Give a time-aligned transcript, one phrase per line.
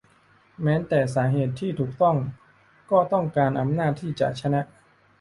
[0.63, 2.17] แม้แต่สาเหตุที่ถูกต้อง
[2.91, 4.61] ก็ต้องการอำนาจที่จะชนะ